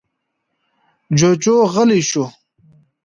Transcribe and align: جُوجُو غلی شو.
جُوجُو 1.17 1.55
غلی 1.73 2.01
شو. 2.09 2.23